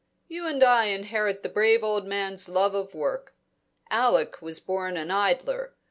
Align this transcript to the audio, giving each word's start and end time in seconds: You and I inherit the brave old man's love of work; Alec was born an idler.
You 0.27 0.47
and 0.47 0.63
I 0.63 0.85
inherit 0.85 1.43
the 1.43 1.47
brave 1.49 1.83
old 1.83 2.07
man's 2.07 2.49
love 2.49 2.73
of 2.73 2.95
work; 2.95 3.35
Alec 3.91 4.41
was 4.41 4.59
born 4.59 4.97
an 4.97 5.11
idler. 5.11 5.75